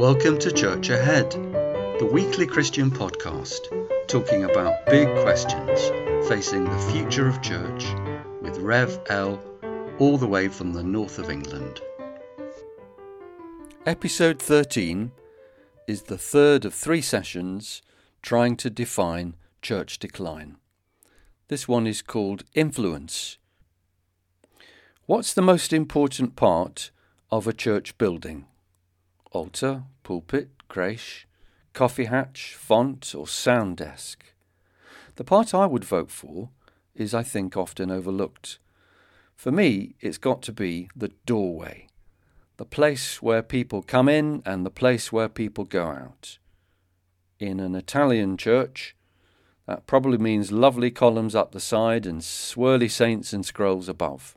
Welcome 0.00 0.38
to 0.38 0.50
Church 0.50 0.88
Ahead, 0.88 1.30
the 1.30 2.08
weekly 2.10 2.46
Christian 2.46 2.90
podcast 2.90 3.60
talking 4.08 4.44
about 4.44 4.86
big 4.86 5.06
questions 5.20 5.78
facing 6.26 6.64
the 6.64 6.90
future 6.90 7.28
of 7.28 7.42
church 7.42 7.84
with 8.40 8.56
Rev 8.60 8.98
L, 9.10 9.38
all 9.98 10.16
the 10.16 10.26
way 10.26 10.48
from 10.48 10.72
the 10.72 10.82
north 10.82 11.18
of 11.18 11.28
England. 11.28 11.82
Episode 13.84 14.40
13 14.40 15.12
is 15.86 16.04
the 16.04 16.16
third 16.16 16.64
of 16.64 16.72
three 16.72 17.02
sessions 17.02 17.82
trying 18.22 18.56
to 18.56 18.70
define 18.70 19.36
church 19.60 19.98
decline. 19.98 20.56
This 21.48 21.68
one 21.68 21.86
is 21.86 22.00
called 22.00 22.44
Influence. 22.54 23.36
What's 25.04 25.34
the 25.34 25.42
most 25.42 25.74
important 25.74 26.36
part 26.36 26.90
of 27.30 27.46
a 27.46 27.52
church 27.52 27.98
building? 27.98 28.46
Altar, 29.30 29.84
pulpit, 30.02 30.50
creche, 30.68 31.26
coffee 31.72 32.06
hatch, 32.06 32.54
font, 32.54 33.14
or 33.14 33.26
sound 33.26 33.76
desk. 33.76 34.24
The 35.16 35.24
part 35.24 35.54
I 35.54 35.66
would 35.66 35.84
vote 35.84 36.10
for 36.10 36.50
is, 36.94 37.14
I 37.14 37.22
think, 37.22 37.56
often 37.56 37.90
overlooked. 37.90 38.58
For 39.34 39.50
me, 39.50 39.94
it's 40.00 40.18
got 40.18 40.42
to 40.42 40.52
be 40.52 40.88
the 40.94 41.12
doorway, 41.26 41.86
the 42.56 42.64
place 42.64 43.22
where 43.22 43.42
people 43.42 43.82
come 43.82 44.08
in 44.08 44.42
and 44.44 44.66
the 44.66 44.70
place 44.70 45.10
where 45.12 45.28
people 45.28 45.64
go 45.64 45.86
out. 45.86 46.38
In 47.38 47.58
an 47.58 47.74
Italian 47.74 48.36
church, 48.36 48.94
that 49.66 49.86
probably 49.86 50.18
means 50.18 50.52
lovely 50.52 50.90
columns 50.90 51.34
up 51.34 51.52
the 51.52 51.60
side 51.60 52.04
and 52.04 52.20
swirly 52.20 52.90
saints 52.90 53.32
and 53.32 53.46
scrolls 53.46 53.88
above. 53.88 54.36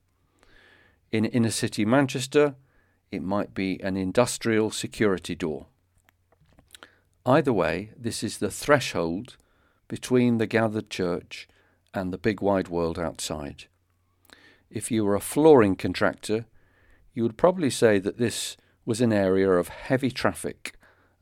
In 1.12 1.26
inner 1.26 1.52
city 1.52 1.86
Manchester, 1.86 2.56
it 3.14 3.22
might 3.22 3.53
be 3.53 3.81
an 3.81 3.95
industrial 3.95 4.72
security 4.72 5.36
door. 5.36 5.67
Either 7.25 7.53
way, 7.53 7.92
this 7.97 8.23
is 8.23 8.39
the 8.39 8.52
threshold 8.52 9.38
between 9.88 10.38
the 10.38 10.47
gathered 10.47 10.89
church 10.89 11.47
and 11.94 12.11
the 12.11 12.17
big 12.17 12.42
wide 12.42 12.67
world 12.67 12.97
outside. 12.97 13.66
If 14.70 14.89
you 14.89 15.05
were 15.05 15.16
a 15.16 15.22
flooring 15.22 15.75
contractor, 15.75 16.45
you 17.14 17.23
would 17.23 17.38
probably 17.38 17.70
say 17.70 18.00
that 18.00 18.17
this 18.17 18.58
was 18.86 19.00
an 19.00 19.14
area 19.14 19.50
of 19.52 19.67
heavy 19.70 20.11
traffic 20.11 20.73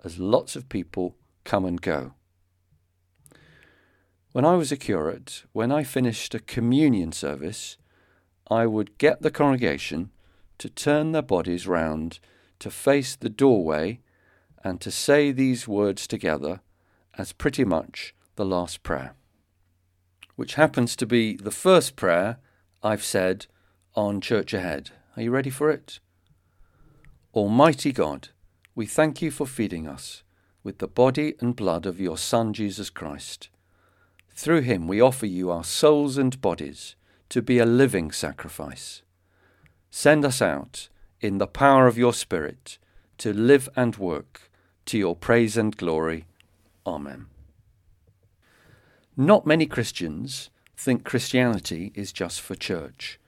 as 0.03 0.17
lots 0.17 0.55
of 0.55 0.69
people 0.69 1.15
come 1.43 1.65
and 1.65 1.81
go. 1.81 2.13
When 4.31 4.45
I 4.45 4.55
was 4.55 4.71
a 4.71 4.77
curate, 4.77 5.43
when 5.51 5.71
I 5.71 5.83
finished 5.83 6.33
a 6.33 6.39
communion 6.39 7.11
service, 7.11 7.77
I 8.49 8.65
would 8.65 8.97
get 8.97 9.21
the 9.21 9.31
congregation 9.31 10.11
to 10.61 10.69
turn 10.69 11.11
their 11.11 11.23
bodies 11.23 11.65
round, 11.65 12.19
to 12.59 12.69
face 12.69 13.15
the 13.15 13.29
doorway, 13.29 13.99
and 14.63 14.79
to 14.79 14.91
say 14.91 15.31
these 15.31 15.67
words 15.67 16.05
together 16.05 16.61
as 17.17 17.33
pretty 17.33 17.65
much 17.65 18.13
the 18.35 18.45
last 18.45 18.83
prayer, 18.83 19.15
which 20.35 20.53
happens 20.53 20.95
to 20.95 21.07
be 21.07 21.35
the 21.35 21.49
first 21.49 21.95
prayer 21.95 22.37
I've 22.83 23.03
said 23.03 23.47
on 23.95 24.21
Church 24.21 24.53
Ahead. 24.53 24.91
Are 25.17 25.23
you 25.23 25.31
ready 25.31 25.49
for 25.49 25.71
it? 25.71 25.99
Almighty 27.33 27.91
God, 27.91 28.29
we 28.75 28.85
thank 28.85 29.19
you 29.19 29.31
for 29.31 29.47
feeding 29.47 29.87
us 29.87 30.21
with 30.63 30.77
the 30.77 30.87
body 30.87 31.33
and 31.39 31.55
blood 31.55 31.87
of 31.87 31.99
your 31.99 32.19
Son 32.19 32.53
Jesus 32.53 32.91
Christ. 32.91 33.49
Through 34.29 34.61
him 34.61 34.87
we 34.87 35.01
offer 35.01 35.25
you 35.25 35.49
our 35.49 35.63
souls 35.63 36.19
and 36.19 36.39
bodies 36.39 36.95
to 37.29 37.41
be 37.41 37.57
a 37.57 37.65
living 37.65 38.11
sacrifice. 38.11 39.01
Send 39.91 40.23
us 40.23 40.41
out 40.41 40.87
in 41.19 41.37
the 41.37 41.45
power 41.45 41.85
of 41.85 41.97
your 41.97 42.13
Spirit 42.13 42.79
to 43.17 43.33
live 43.33 43.67
and 43.75 43.97
work 43.97 44.49
to 44.85 44.97
your 44.97 45.15
praise 45.15 45.57
and 45.57 45.75
glory. 45.75 46.25
Amen. 46.87 47.27
Not 49.17 49.45
many 49.45 49.65
Christians 49.67 50.49
think 50.77 51.03
Christianity 51.03 51.91
is 51.93 52.11
just 52.11 52.41
for 52.41 52.55
church. 52.55 53.19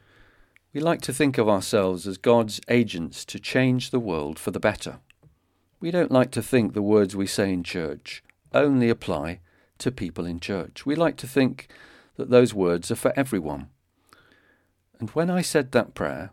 We 0.74 0.80
like 0.80 1.02
to 1.02 1.14
think 1.14 1.38
of 1.38 1.48
ourselves 1.48 2.08
as 2.08 2.18
God's 2.18 2.60
agents 2.68 3.26
to 3.26 3.40
change 3.40 3.92
the 3.92 4.00
world 4.00 4.40
for 4.40 4.50
the 4.50 4.60
better. 4.60 5.00
We 5.80 5.92
don't 5.92 6.12
like 6.12 6.32
to 6.32 6.42
think 6.42 6.74
the 6.74 6.82
words 6.82 7.16
we 7.16 7.28
say 7.28 7.54
in 7.54 7.64
church 7.64 8.24
only 8.54 8.90
apply 8.90 9.42
to 9.80 9.92
people 9.92 10.26
in 10.26 10.40
church. 10.40 10.86
We 10.86 10.96
like 10.96 11.18
to 11.18 11.28
think 11.28 11.68
that 12.16 12.30
those 12.30 12.54
words 12.54 12.90
are 12.90 12.96
for 12.96 13.14
everyone. 13.16 13.68
And 15.00 15.10
when 15.12 15.30
I 15.30 15.42
said 15.42 15.74
that 15.74 15.94
prayer, 15.94 16.32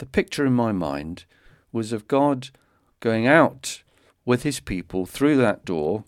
the 0.00 0.06
picture 0.06 0.46
in 0.46 0.54
my 0.54 0.72
mind 0.72 1.24
was 1.72 1.92
of 1.92 2.08
God 2.08 2.48
going 3.00 3.26
out 3.26 3.82
with 4.24 4.42
his 4.42 4.58
people 4.58 5.06
through 5.06 5.36
that 5.36 5.64
door 5.64 6.04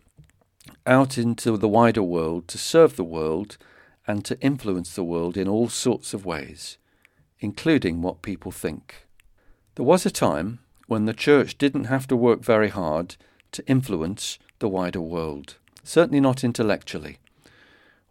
out 0.86 1.18
into 1.18 1.56
the 1.56 1.68
wider 1.68 2.02
world 2.02 2.48
to 2.48 2.58
serve 2.58 2.96
the 2.96 3.04
world 3.04 3.58
and 4.06 4.24
to 4.24 4.40
influence 4.40 4.94
the 4.94 5.04
world 5.04 5.36
in 5.36 5.46
all 5.46 5.68
sorts 5.68 6.14
of 6.14 6.24
ways, 6.24 6.78
including 7.38 8.00
what 8.00 8.22
people 8.22 8.50
think. 8.50 9.06
There 9.74 9.84
was 9.84 10.06
a 10.06 10.10
time 10.10 10.60
when 10.86 11.04
the 11.04 11.12
church 11.12 11.58
didn't 11.58 11.84
have 11.84 12.06
to 12.08 12.16
work 12.16 12.40
very 12.40 12.70
hard 12.70 13.16
to 13.52 13.66
influence 13.66 14.38
the 14.58 14.68
wider 14.68 15.00
world, 15.00 15.56
certainly 15.84 16.20
not 16.20 16.42
intellectually. 16.42 17.18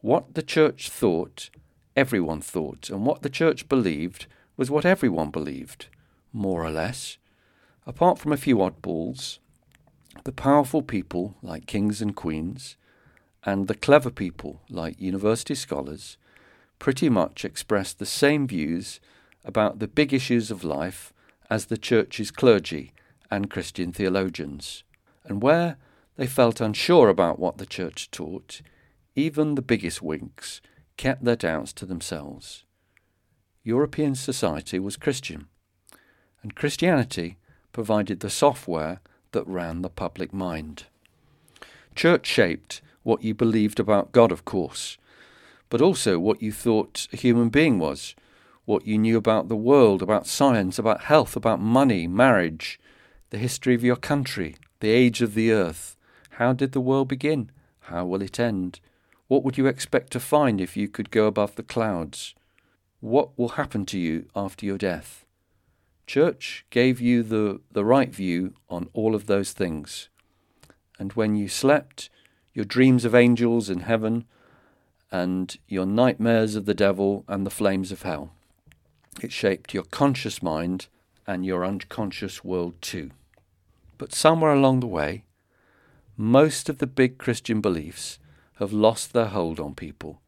What 0.01 0.35
the 0.35 0.43
church 0.43 0.89
thought, 0.89 1.49
everyone 1.95 2.41
thought, 2.41 2.89
and 2.89 3.05
what 3.05 3.23
the 3.23 3.29
church 3.29 3.67
believed 3.67 4.27
was 4.57 4.69
what 4.69 4.85
everyone 4.85 5.31
believed, 5.31 5.87
more 6.33 6.63
or 6.63 6.71
less. 6.71 7.17
Apart 7.85 8.19
from 8.19 8.31
a 8.31 8.37
few 8.37 8.57
oddballs, 8.57 9.39
the 10.23 10.31
powerful 10.31 10.81
people, 10.81 11.35
like 11.41 11.65
kings 11.65 12.01
and 12.01 12.15
queens, 12.15 12.75
and 13.43 13.67
the 13.67 13.75
clever 13.75 14.11
people, 14.11 14.61
like 14.69 14.99
university 15.01 15.55
scholars, 15.55 16.17
pretty 16.79 17.09
much 17.09 17.43
expressed 17.45 17.99
the 17.99 18.05
same 18.05 18.47
views 18.47 18.99
about 19.43 19.79
the 19.79 19.87
big 19.87 20.13
issues 20.13 20.51
of 20.51 20.63
life 20.63 21.13
as 21.49 21.65
the 21.65 21.77
church's 21.77 22.31
clergy 22.31 22.93
and 23.29 23.49
Christian 23.49 23.91
theologians. 23.91 24.83
And 25.25 25.41
where 25.41 25.77
they 26.17 26.27
felt 26.27 26.61
unsure 26.61 27.09
about 27.09 27.39
what 27.39 27.57
the 27.57 27.65
church 27.65 28.11
taught, 28.11 28.61
even 29.15 29.55
the 29.55 29.61
biggest 29.61 30.01
winks 30.01 30.61
kept 30.97 31.23
their 31.23 31.35
doubts 31.35 31.73
to 31.73 31.85
themselves. 31.85 32.63
European 33.63 34.15
society 34.15 34.79
was 34.79 34.97
Christian, 34.97 35.47
and 36.41 36.55
Christianity 36.55 37.37
provided 37.71 38.19
the 38.19 38.29
software 38.29 39.01
that 39.33 39.47
ran 39.47 39.83
the 39.83 39.89
public 39.89 40.33
mind. 40.33 40.85
Church 41.93 42.25
shaped 42.25 42.81
what 43.03 43.23
you 43.23 43.35
believed 43.35 43.79
about 43.79 44.11
God, 44.11 44.31
of 44.31 44.45
course, 44.45 44.97
but 45.69 45.79
also 45.79 46.17
what 46.17 46.41
you 46.41 46.51
thought 46.51 47.07
a 47.13 47.17
human 47.17 47.49
being 47.49 47.77
was, 47.77 48.15
what 48.65 48.87
you 48.87 48.97
knew 48.97 49.15
about 49.15 49.47
the 49.47 49.55
world, 49.55 50.01
about 50.01 50.25
science, 50.25 50.79
about 50.79 51.01
health, 51.01 51.35
about 51.35 51.59
money, 51.59 52.07
marriage, 52.07 52.79
the 53.29 53.37
history 53.37 53.75
of 53.75 53.83
your 53.83 53.95
country, 53.95 54.55
the 54.79 54.89
age 54.89 55.21
of 55.21 55.35
the 55.35 55.51
earth. 55.51 55.95
How 56.31 56.53
did 56.53 56.71
the 56.71 56.81
world 56.81 57.07
begin? 57.07 57.51
How 57.81 58.05
will 58.05 58.23
it 58.23 58.39
end? 58.39 58.79
What 59.27 59.43
would 59.43 59.57
you 59.57 59.67
expect 59.67 60.11
to 60.13 60.19
find 60.19 60.59
if 60.59 60.75
you 60.75 60.87
could 60.87 61.11
go 61.11 61.27
above 61.27 61.55
the 61.55 61.63
clouds? 61.63 62.33
What 63.01 63.37
will 63.37 63.49
happen 63.49 63.85
to 63.87 63.99
you 63.99 64.27
after 64.35 64.65
your 64.65 64.77
death. 64.77 65.25
Church 66.05 66.65
gave 66.69 67.01
you 67.01 67.23
the, 67.23 67.59
the 67.71 67.83
right 67.83 68.13
view 68.13 68.53
on 68.69 68.89
all 68.93 69.15
of 69.15 69.25
those 69.25 69.53
things. 69.53 70.07
And 70.99 71.11
when 71.13 71.35
you 71.35 71.47
slept, 71.47 72.09
your 72.53 72.65
dreams 72.65 73.03
of 73.03 73.15
angels 73.15 73.69
in 73.69 73.81
heaven 73.81 74.25
and 75.11 75.57
your 75.67 75.85
nightmares 75.85 76.55
of 76.55 76.65
the 76.65 76.75
devil 76.75 77.25
and 77.27 77.45
the 77.45 77.49
flames 77.51 77.91
of 77.91 78.03
hell. 78.03 78.31
It 79.21 79.31
shaped 79.31 79.73
your 79.73 79.83
conscious 79.83 80.43
mind 80.43 80.87
and 81.25 81.45
your 81.45 81.65
unconscious 81.65 82.43
world 82.43 82.75
too. 82.81 83.11
But 83.97 84.13
somewhere 84.13 84.53
along 84.53 84.79
the 84.79 84.87
way, 84.87 85.25
most 86.15 86.69
of 86.69 86.77
the 86.77 86.87
big 86.87 87.17
Christian 87.17 87.61
beliefs 87.61 88.19
have 88.55 88.71
lost 88.71 89.11
their 89.11 89.27
hold 89.27 89.59
on 89.59 89.73
people. 89.73 90.21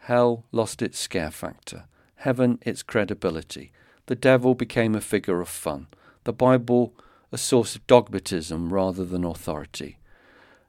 Hell 0.00 0.44
lost 0.50 0.82
its 0.82 0.98
scare 0.98 1.30
factor 1.30 1.84
heaven 2.22 2.58
its 2.62 2.82
credibility. 2.82 3.72
The 4.06 4.14
devil 4.14 4.54
became 4.54 4.94
a 4.94 5.00
figure 5.00 5.40
of 5.40 5.48
fun, 5.48 5.88
the 6.24 6.32
Bible 6.32 6.94
a 7.32 7.38
source 7.38 7.74
of 7.74 7.86
dogmatism 7.86 8.72
rather 8.72 9.04
than 9.04 9.24
authority. 9.24 9.98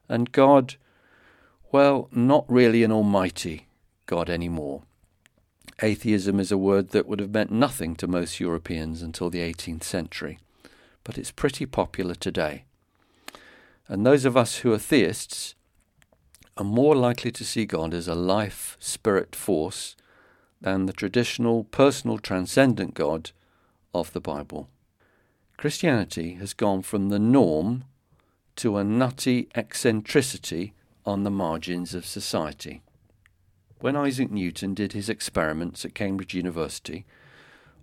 And 0.08 0.32
God, 0.32 0.76
well, 1.72 2.08
not 2.12 2.46
really 2.48 2.84
an 2.84 2.92
almighty 2.92 3.68
God 4.06 4.30
anymore. 4.30 4.84
Atheism 5.82 6.40
is 6.40 6.52
a 6.52 6.58
word 6.58 6.90
that 6.90 7.06
would 7.08 7.20
have 7.20 7.34
meant 7.34 7.52
nothing 7.52 7.96
to 7.98 8.08
most 8.08 8.40
Europeans 8.40 9.02
until 9.02 9.30
the 9.30 9.40
18th 9.40 9.84
century, 9.84 10.40
but 11.04 11.18
it's 11.18 11.32
pretty 11.32 11.66
popular 11.66 12.16
today. 12.16 12.64
And 13.88 14.06
those 14.06 14.24
of 14.24 14.38
us 14.38 14.58
who 14.58 14.72
are 14.72 14.78
theists 14.78 15.56
are 16.56 16.64
more 16.64 16.96
likely 16.96 17.32
to 17.32 17.44
see 17.44 17.66
God 17.66 17.94
as 17.94 18.08
a 18.08 18.16
life 18.16 18.78
spirit 18.80 19.36
force 19.36 19.96
than 20.64 20.86
the 20.86 20.94
traditional 20.94 21.66
personal 21.66 22.18
transcendent 22.18 22.94
God 22.94 23.32
of 23.94 24.12
the 24.14 24.22
Bible. 24.22 24.70
Christianity 25.58 26.34
has 26.36 26.54
gone 26.54 26.82
from 26.82 27.10
the 27.10 27.20
norm 27.20 27.84
to 28.56 28.78
a 28.78 28.84
nutty 28.84 29.50
eccentricity 29.56 30.74
on 31.06 31.24
the 31.24 31.30
margins 31.30 31.94
of 31.94 32.06
society. 32.06 32.82
When 33.80 33.98
Isaac 33.98 34.32
Newton 34.32 34.74
did 34.74 34.94
his 34.94 35.10
experiments 35.10 35.84
at 35.84 35.94
Cambridge 35.94 36.34
University, 36.34 37.06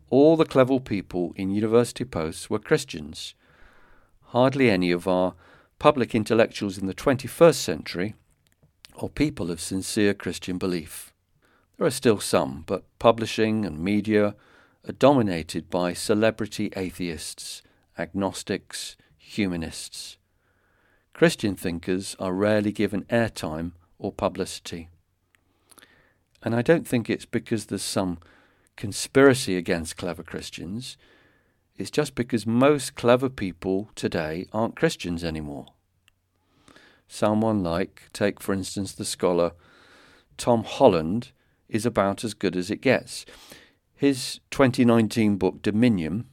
all 0.09 0.37
the 0.37 0.47
clever 0.47 0.81
people 0.81 1.35
in 1.37 1.50
university 1.50 2.05
posts 2.05 2.49
were 2.49 2.59
Christians. 2.59 3.35
Hardly 4.29 4.71
any 4.71 4.91
of 4.91 5.06
our 5.06 5.35
public 5.79 6.15
intellectuals 6.15 6.79
in 6.79 6.87
the 6.87 6.94
21st 6.94 7.55
century 7.55 8.15
or 8.94 9.11
people 9.11 9.50
of 9.50 9.61
sincere 9.61 10.15
Christian 10.15 10.56
belief. 10.56 11.12
There 11.81 11.87
are 11.87 11.91
still 11.91 12.21
some, 12.21 12.65
but 12.67 12.85
publishing 12.99 13.65
and 13.65 13.79
media 13.79 14.35
are 14.87 14.93
dominated 14.93 15.71
by 15.71 15.94
celebrity 15.94 16.71
atheists, 16.77 17.62
agnostics, 17.99 18.99
humanists. 19.17 20.19
Christian 21.15 21.56
thinkers 21.56 22.17
are 22.21 22.35
rarely 22.35 22.71
given 22.71 23.05
airtime 23.05 23.73
or 23.99 24.12
publicity. 24.12 24.91
And 26.43 26.55
I 26.55 26.61
don't 26.61 26.87
think 26.87 27.09
it's 27.09 27.25
because 27.25 27.65
there's 27.65 27.81
some 27.81 28.19
conspiracy 28.77 29.56
against 29.56 29.97
clever 29.97 30.23
Christians. 30.23 30.99
It's 31.79 31.91
just 31.91 32.15
because 32.15 32.47
most 32.47 32.94
clever 32.94 33.31
people 33.31 33.88
today 33.94 34.44
aren't 34.53 34.77
Christians 34.77 35.25
anymore. 35.25 35.69
Someone 37.09 37.62
like, 37.62 38.11
take 38.12 38.38
for 38.38 38.53
instance 38.53 38.93
the 38.93 39.06
scholar 39.06 39.53
Tom 40.37 40.65
Holland, 40.65 41.32
is 41.70 41.87
about 41.87 42.25
as 42.25 42.34
good 42.34 42.56
as 42.56 42.70
it 42.70 42.81
gets. 42.82 43.25
His 43.94 44.40
2019 44.50 45.37
book 45.37 45.62
Dominion 45.62 46.26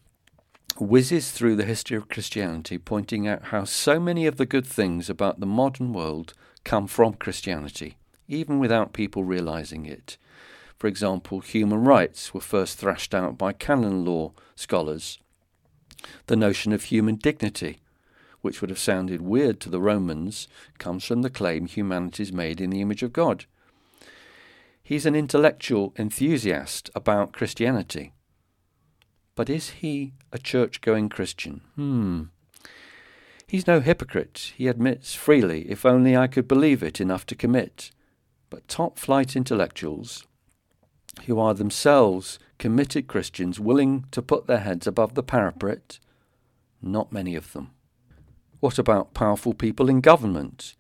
whizzes 0.80 1.32
through 1.32 1.56
the 1.56 1.66
history 1.66 1.98
of 1.98 2.10
Christianity, 2.10 2.78
pointing 2.78 3.28
out 3.28 3.46
how 3.46 3.64
so 3.64 4.00
many 4.00 4.26
of 4.26 4.38
the 4.38 4.46
good 4.46 4.66
things 4.66 5.10
about 5.10 5.40
the 5.40 5.46
modern 5.46 5.94
world 5.94 6.34
come 6.64 6.88
from 6.88 7.14
Christianity, 7.14 7.98
even 8.28 8.60
without 8.60 8.94
people 8.94 9.24
realizing 9.24 9.86
it. 9.86 10.18
For 10.78 10.88
example, 10.88 11.40
human 11.40 11.84
rights 11.84 12.34
were 12.34 12.42
first 12.42 12.78
thrashed 12.78 13.16
out 13.16 13.38
by 13.38 13.54
canon 13.54 14.06
law 14.06 14.34
scholars. 14.56 15.18
The 16.28 16.36
notion 16.36 16.72
of 16.72 16.84
human 16.84 17.16
dignity, 17.16 17.80
which 18.42 18.62
would 18.62 18.70
have 18.70 18.80
sounded 18.80 19.22
weird 19.22 19.60
to 19.62 19.70
the 19.70 19.82
Romans, 19.82 20.48
comes 20.78 21.04
from 21.06 21.24
the 21.24 21.30
claim 21.30 21.66
humanity 21.66 22.24
is 22.24 22.32
made 22.32 22.62
in 22.62 22.70
the 22.70 22.82
image 22.82 23.02
of 23.02 23.14
God. 23.14 23.46
He's 24.88 25.06
an 25.06 25.16
intellectual 25.16 25.94
enthusiast 26.00 26.90
about 26.96 27.34
Christianity. 27.34 28.14
But 29.36 29.50
is 29.50 29.72
he 29.82 30.14
a 30.32 30.38
church 30.38 30.80
going 30.80 31.10
Christian? 31.10 31.60
Hmm. 31.76 32.22
He's 33.50 33.68
no 33.68 33.82
hypocrite. 33.82 34.54
He 34.56 34.70
admits 34.70 35.14
freely, 35.14 35.70
if 35.70 35.86
only 35.86 36.16
I 36.16 36.28
could 36.28 36.48
believe 36.48 36.82
it 36.84 37.02
enough 37.02 37.26
to 37.26 37.36
commit. 37.36 37.92
But 38.50 38.70
top 38.70 38.98
flight 38.98 39.36
intellectuals, 39.36 40.26
who 41.26 41.38
are 41.38 41.54
themselves 41.54 42.40
committed 42.58 43.08
Christians 43.08 43.60
willing 43.60 44.06
to 44.12 44.22
put 44.22 44.48
their 44.48 44.60
heads 44.60 44.88
above 44.88 45.16
the 45.16 45.22
parapet, 45.22 46.00
not 46.82 47.12
many 47.12 47.36
of 47.36 47.52
them. 47.52 47.72
What 48.62 48.80
about 48.80 49.14
powerful 49.14 49.54
people 49.54 49.90
in 49.90 50.00
government? 50.00 50.77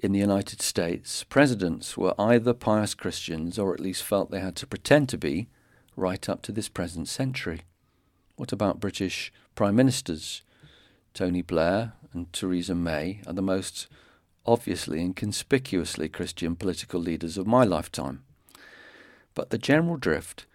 In 0.00 0.12
the 0.12 0.20
United 0.20 0.62
States, 0.62 1.24
presidents 1.24 1.96
were 1.96 2.14
either 2.20 2.54
pious 2.54 2.94
Christians 2.94 3.58
or 3.58 3.74
at 3.74 3.80
least 3.80 4.04
felt 4.04 4.30
they 4.30 4.38
had 4.38 4.54
to 4.56 4.66
pretend 4.66 5.08
to 5.08 5.18
be 5.18 5.48
right 5.96 6.28
up 6.28 6.40
to 6.42 6.52
this 6.52 6.68
present 6.68 7.08
century. 7.08 7.62
What 8.36 8.52
about 8.52 8.78
British 8.78 9.32
prime 9.56 9.74
ministers? 9.74 10.42
Tony 11.14 11.42
Blair 11.42 11.94
and 12.12 12.32
Theresa 12.32 12.76
May 12.76 13.22
are 13.26 13.32
the 13.32 13.42
most 13.42 13.88
obviously 14.46 15.00
and 15.00 15.16
conspicuously 15.16 16.08
Christian 16.08 16.54
political 16.54 17.00
leaders 17.00 17.36
of 17.36 17.48
my 17.48 17.64
lifetime. 17.64 18.22
But 19.34 19.50
the 19.50 19.58
general 19.58 19.96
drift 19.96 20.46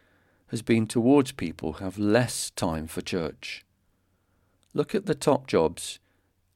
has 0.48 0.62
been 0.62 0.88
towards 0.88 1.34
people 1.34 1.74
who 1.74 1.84
have 1.84 1.98
less 2.00 2.50
time 2.51 2.88
for 2.88 3.01
church. 3.01 3.66
Look 4.74 4.95
at 4.95 5.06
the 5.06 5.16
top 5.16 5.48
jobs 5.48 6.00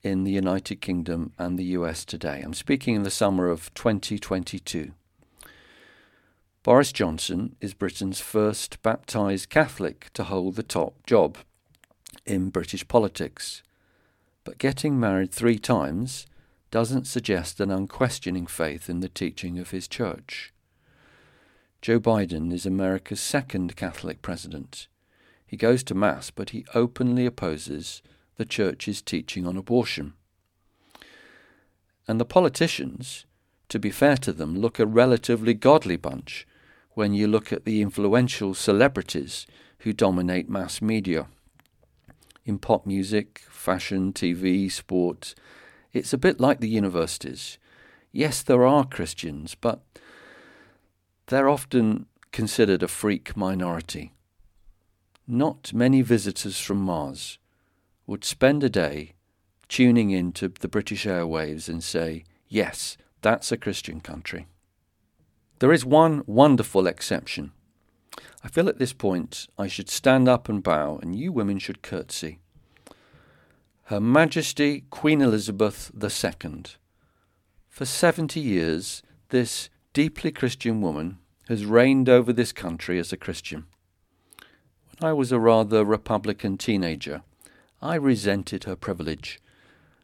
in 0.03 0.23
the 0.23 0.31
United 0.31 0.81
Kingdom 0.81 1.33
and 1.37 1.57
the 1.57 1.65
US 1.65 2.05
today. 2.05 2.41
I'm 2.43 2.53
speaking 2.53 2.95
in 2.95 3.03
the 3.03 3.09
summer 3.09 3.49
of 3.49 3.73
2022. 3.73 4.91
Boris 6.63 6.91
Johnson 6.91 7.55
is 7.61 7.73
Britain's 7.73 8.19
first 8.19 8.81
baptised 8.81 9.49
Catholic 9.49 10.09
to 10.13 10.25
hold 10.25 10.55
the 10.55 10.63
top 10.63 11.05
job 11.05 11.37
in 12.25 12.49
British 12.49 12.87
politics. 12.87 13.63
But 14.43 14.57
getting 14.57 14.99
married 14.99 15.31
three 15.31 15.59
times 15.59 16.25
doesn't 16.69 17.07
suggest 17.07 17.59
an 17.59 17.71
unquestioning 17.71 18.47
faith 18.47 18.89
in 18.89 18.99
the 18.99 19.09
teaching 19.09 19.57
of 19.57 19.71
his 19.71 19.87
church. 19.87 20.53
Joe 21.81 21.99
Biden 21.99 22.51
is 22.51 22.65
America's 22.65 23.21
second 23.21 23.75
Catholic 23.75 24.21
president. 24.21 24.87
He 25.45 25.55
goes 25.55 25.83
to 25.83 25.95
Mass, 25.95 26.31
but 26.31 26.49
he 26.49 26.65
openly 26.73 27.25
opposes 27.25 28.01
the 28.37 28.45
Church's 28.45 29.01
teaching 29.01 29.45
on 29.45 29.57
abortion. 29.57 30.13
And 32.07 32.19
the 32.19 32.25
politicians, 32.25 33.25
to 33.69 33.79
be 33.79 33.91
fair 33.91 34.15
to 34.17 34.31
them, 34.31 34.57
look 34.57 34.79
a 34.79 34.85
relatively 34.85 35.53
godly 35.53 35.97
bunch 35.97 36.47
when 36.93 37.13
you 37.13 37.27
look 37.27 37.51
at 37.51 37.65
the 37.65 37.81
influential 37.81 38.53
celebrities 38.53 39.45
who 39.79 39.93
dominate 39.93 40.49
mass 40.49 40.81
media. 40.81 41.27
In 42.45 42.57
pop 42.59 42.85
music, 42.85 43.41
fashion, 43.49 44.13
TV, 44.13 44.71
sport, 44.71 45.35
it's 45.91 46.13
a 46.13 46.17
bit 46.17 46.39
like 46.39 46.59
the 46.59 46.69
universities. 46.69 47.57
Yes, 48.11 48.41
there 48.41 48.65
are 48.65 48.85
Christians, 48.85 49.55
but 49.55 49.81
they're 51.27 51.49
often 51.49 52.05
considered 52.31 52.81
a 52.83 52.87
freak 52.87 53.35
minority. 53.35 54.13
Not 55.27 55.73
many 55.73 56.01
visitors 56.01 56.59
from 56.59 56.77
Mars 56.77 57.37
would 58.07 58.23
spend 58.23 58.63
a 58.63 58.69
day 58.69 59.13
tuning 59.67 60.09
into 60.09 60.47
the 60.47 60.67
British 60.67 61.05
airwaves 61.05 61.67
and 61.67 61.83
say, 61.83 62.23
yes, 62.47 62.97
that's 63.21 63.51
a 63.51 63.57
Christian 63.57 63.99
country. 63.99 64.47
There 65.59 65.73
is 65.73 65.85
one 65.85 66.23
wonderful 66.25 66.87
exception. 66.87 67.51
I 68.43 68.47
feel 68.47 68.69
at 68.69 68.79
this 68.79 68.93
point 68.93 69.47
I 69.57 69.67
should 69.67 69.89
stand 69.89 70.29
up 70.29 70.47
and 70.47 70.63
bow, 70.63 70.99
and 71.01 71.15
you 71.15 71.31
women 71.31 71.59
should 71.59 71.81
curtsy. 71.81 72.39
Her 73.85 73.99
Majesty 73.99 74.85
Queen 74.89 75.21
Elizabeth 75.21 75.91
II. 76.01 76.63
For 77.69 77.85
seventy 77.85 78.39
years, 78.39 79.03
this 79.29 79.69
deeply 79.93 80.31
Christian 80.31 80.81
woman 80.81 81.17
has 81.47 81.65
reigned 81.65 82.07
over 82.07 82.31
this 82.31 82.51
country 82.51 82.99
as 82.99 83.11
a 83.11 83.17
Christian. 83.17 83.65
When 84.37 85.09
I 85.09 85.13
was 85.13 85.31
a 85.31 85.39
rather 85.39 85.83
Republican 85.83 86.57
teenager, 86.57 87.23
I 87.81 87.95
resented 87.95 88.63
her 88.63 88.75
privilege 88.75 89.39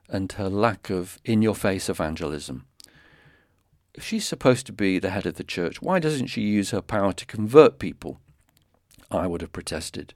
and 0.07 0.31
her 0.33 0.49
lack 0.49 0.89
of 0.89 1.17
in 1.25 1.41
your 1.41 1.55
face 1.55 1.89
evangelism. 1.89 2.65
If 3.95 4.03
she's 4.03 4.27
supposed 4.27 4.65
to 4.67 4.73
be 4.73 4.99
the 4.99 5.09
head 5.09 5.25
of 5.25 5.35
the 5.35 5.43
church, 5.43 5.81
why 5.81 5.99
doesn't 5.99 6.27
she 6.27 6.41
use 6.41 6.71
her 6.71 6.81
power 6.81 7.13
to 7.13 7.25
convert 7.25 7.79
people? 7.79 8.19
I 9.09 9.27
would 9.27 9.41
have 9.41 9.51
protested. 9.51 10.13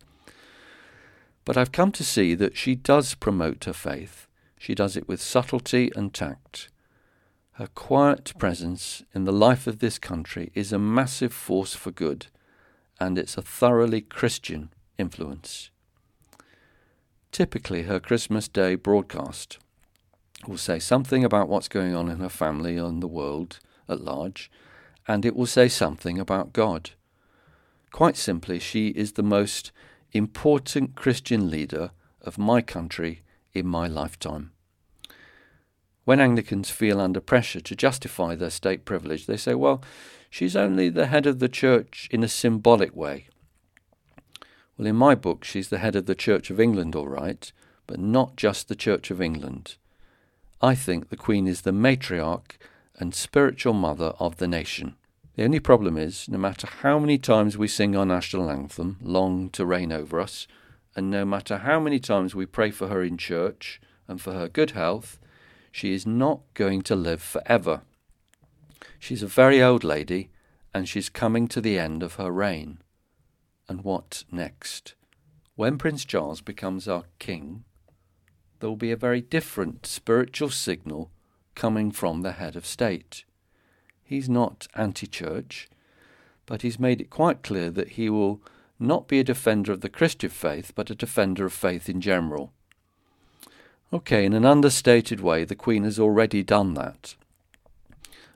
But 1.45 1.57
I've 1.57 1.71
come 1.71 1.91
to 1.93 2.03
see 2.03 2.35
that 2.35 2.57
she 2.57 2.75
does 2.75 3.15
promote 3.15 3.63
her 3.65 3.73
faith. 3.73 4.27
She 4.59 4.75
does 4.75 4.97
it 4.97 5.07
with 5.07 5.21
subtlety 5.21 5.91
and 5.95 6.13
tact. 6.13 6.69
Her 7.53 7.67
quiet 7.67 8.33
presence 8.37 9.03
in 9.15 9.23
the 9.23 9.31
life 9.31 9.65
of 9.65 9.79
this 9.79 9.97
country 9.97 10.51
is 10.53 10.71
a 10.71 10.79
massive 10.79 11.33
force 11.33 11.73
for 11.73 11.91
good, 11.91 12.27
and 12.99 13.17
it's 13.17 13.37
a 13.37 13.41
thoroughly 13.41 14.01
Christian 14.01 14.71
influence. 14.97 15.71
Typically, 17.37 17.83
her 17.83 17.99
Christmas 17.99 18.47
Day 18.47 18.73
broadcast 18.73 19.59
will 20.47 20.57
say 20.57 20.79
something 20.79 21.23
about 21.23 21.47
what's 21.47 21.67
going 21.67 21.93
on 21.93 22.09
in 22.09 22.17
her 22.17 22.29
family 22.29 22.77
and 22.77 22.99
the 22.99 23.05
world 23.05 23.59
at 23.87 24.01
large, 24.01 24.49
and 25.07 25.23
it 25.23 25.35
will 25.35 25.45
say 25.45 25.67
something 25.67 26.17
about 26.17 26.51
God. 26.51 26.89
Quite 27.91 28.17
simply, 28.17 28.57
she 28.57 28.87
is 28.87 29.11
the 29.11 29.21
most 29.21 29.71
important 30.13 30.95
Christian 30.95 31.51
leader 31.51 31.91
of 32.21 32.39
my 32.39 32.59
country 32.59 33.21
in 33.53 33.67
my 33.67 33.85
lifetime. 33.85 34.49
When 36.05 36.19
Anglicans 36.19 36.71
feel 36.71 36.99
under 36.99 37.21
pressure 37.21 37.61
to 37.61 37.75
justify 37.75 38.33
their 38.33 38.49
state 38.49 38.83
privilege, 38.83 39.27
they 39.27 39.37
say, 39.37 39.53
well, 39.53 39.83
she's 40.31 40.55
only 40.55 40.89
the 40.89 41.05
head 41.05 41.27
of 41.27 41.37
the 41.37 41.49
church 41.49 42.07
in 42.09 42.23
a 42.23 42.27
symbolic 42.27 42.95
way. 42.95 43.27
Well, 44.77 44.87
in 44.87 44.95
my 44.95 45.15
book, 45.15 45.43
she's 45.43 45.69
the 45.69 45.79
head 45.79 45.95
of 45.95 46.05
the 46.05 46.13
Church 46.13 46.51
of 46.51 46.59
England, 46.59 46.95
all 46.95 47.07
right, 47.07 47.51
but 47.87 47.99
not 47.99 48.35
just 48.35 48.67
the 48.67 48.75
Church 48.75 49.09
of 49.09 49.21
England. 49.21 49.75
I 50.61 50.75
think 50.75 51.09
the 51.09 51.17
Queen 51.17 51.47
is 51.47 51.61
the 51.61 51.71
matriarch 51.71 52.57
and 52.97 53.15
spiritual 53.15 53.73
mother 53.73 54.13
of 54.19 54.37
the 54.37 54.47
nation. 54.47 54.95
The 55.35 55.43
only 55.43 55.59
problem 55.59 55.97
is, 55.97 56.29
no 56.29 56.37
matter 56.37 56.67
how 56.81 56.99
many 56.99 57.17
times 57.17 57.57
we 57.57 57.67
sing 57.67 57.95
our 57.95 58.05
national 58.05 58.49
anthem, 58.51 58.97
Long 59.01 59.49
to 59.51 59.65
Reign 59.65 59.91
Over 59.91 60.19
Us, 60.19 60.47
and 60.95 61.09
no 61.09 61.25
matter 61.25 61.59
how 61.59 61.79
many 61.79 61.99
times 61.99 62.35
we 62.35 62.45
pray 62.45 62.71
for 62.71 62.87
her 62.87 63.03
in 63.03 63.17
church 63.17 63.79
and 64.07 64.21
for 64.21 64.33
her 64.33 64.47
good 64.47 64.71
health, 64.71 65.19
she 65.71 65.93
is 65.93 66.05
not 66.07 66.41
going 66.53 66.81
to 66.83 66.95
live 66.95 67.21
forever. 67.21 67.81
She's 68.99 69.23
a 69.23 69.27
very 69.27 69.61
old 69.61 69.83
lady, 69.83 70.29
and 70.73 70.87
she's 70.87 71.09
coming 71.09 71.47
to 71.49 71.61
the 71.61 71.77
end 71.79 72.03
of 72.03 72.15
her 72.15 72.31
reign. 72.31 72.79
And 73.69 73.83
what 73.83 74.23
next? 74.31 74.95
When 75.55 75.77
Prince 75.77 76.05
Charles 76.05 76.41
becomes 76.41 76.87
our 76.87 77.03
king, 77.19 77.63
there 78.59 78.69
will 78.69 78.75
be 78.75 78.91
a 78.91 78.97
very 78.97 79.21
different 79.21 79.85
spiritual 79.85 80.49
signal 80.49 81.11
coming 81.55 81.91
from 81.91 82.21
the 82.21 82.33
head 82.33 82.55
of 82.55 82.65
state. 82.65 83.23
He's 84.03 84.29
not 84.29 84.67
anti 84.75 85.07
church, 85.07 85.67
but 86.45 86.61
he's 86.61 86.79
made 86.79 87.01
it 87.01 87.09
quite 87.09 87.43
clear 87.43 87.69
that 87.71 87.89
he 87.89 88.09
will 88.09 88.41
not 88.79 89.07
be 89.07 89.19
a 89.19 89.23
defender 89.23 89.71
of 89.71 89.81
the 89.81 89.89
Christian 89.89 90.29
faith, 90.29 90.71
but 90.75 90.89
a 90.89 90.95
defender 90.95 91.45
of 91.45 91.53
faith 91.53 91.89
in 91.89 91.99
general. 91.99 92.53
Okay, 93.91 94.25
in 94.25 94.33
an 94.33 94.45
understated 94.45 95.21
way, 95.21 95.43
the 95.43 95.55
Queen 95.55 95.83
has 95.83 95.99
already 95.99 96.43
done 96.43 96.73
that. 96.73 97.15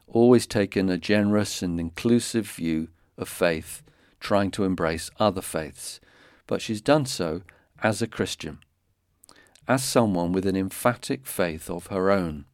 Always 0.07 0.47
taken 0.47 0.89
a 0.89 0.97
generous 0.97 1.61
and 1.61 1.79
inclusive 1.79 2.47
view 2.47 2.89
of 3.17 3.29
faith, 3.29 3.83
trying 4.21 4.51
to 4.51 4.63
embrace 4.63 5.11
other 5.19 5.41
faiths, 5.41 5.99
but 6.47 6.61
she's 6.61 6.81
done 6.81 7.05
so 7.05 7.41
as 7.83 8.01
a 8.01 8.07
Christian, 8.07 8.59
as 9.67 9.83
someone 9.83 10.31
with 10.31 10.45
an 10.45 10.55
emphatic 10.55 11.25
faith 11.25 11.69
of 11.69 11.87
her 11.87 12.09
own. 12.09 12.45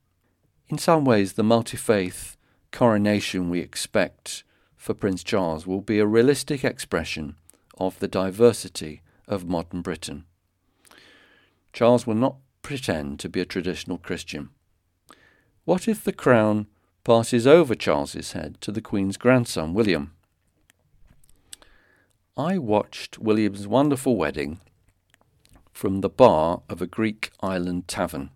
In 0.69 0.79
some 0.79 1.05
ways, 1.05 1.33
the 1.33 1.43
multi 1.43 1.77
faith 1.77 2.35
coronation 2.71 3.49
we 3.49 3.59
expect 3.59 4.43
for 4.75 4.93
Prince 4.93 5.23
Charles 5.23 5.67
will 5.67 5.81
be 5.81 5.99
a 5.99 6.05
realistic 6.05 6.63
expression 6.63 7.35
of 7.77 7.99
the 7.99 8.07
diversity 8.07 9.01
of 9.27 9.47
modern 9.47 9.81
Britain. 9.81 10.25
Charles 11.73 12.07
will 12.07 12.15
not 12.15 12.37
pretend 12.61 13.19
to 13.19 13.29
be 13.29 13.39
a 13.39 13.45
traditional 13.45 13.97
Christian. 13.97 14.49
What 15.65 15.87
if 15.87 16.03
the 16.03 16.13
crown 16.13 16.67
passes 17.03 17.45
over 17.45 17.75
Charles's 17.75 18.31
head 18.31 18.57
to 18.61 18.71
the 18.71 18.81
Queen's 18.81 19.17
grandson, 19.17 19.73
William? 19.73 20.13
I 22.37 22.59
watched 22.59 23.17
William's 23.17 23.67
wonderful 23.67 24.15
wedding 24.15 24.59
from 25.73 26.01
the 26.01 26.09
bar 26.09 26.61
of 26.69 26.83
a 26.83 26.87
Greek 26.87 27.31
island 27.41 27.87
tavern. 27.87 28.29